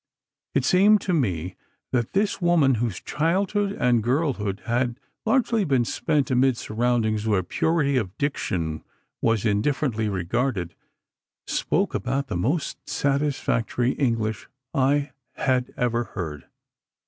[0.55, 1.55] It seemed to me
[1.91, 7.97] that this woman, whose childhood and girlhood had largely been spent amid surroundings where purity
[7.97, 8.83] of diction
[9.21, 10.73] was indifferently regarded,
[11.45, 16.47] spoke about the most satisfactory English I had ever heard.